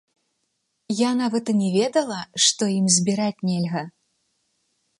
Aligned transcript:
Я 0.99 1.11
нават 1.19 1.51
і 1.53 1.55
не 1.59 1.69
ведала, 1.75 2.19
што 2.45 2.63
ім 2.79 2.85
збіраць 2.95 3.43
нельга! 3.51 3.83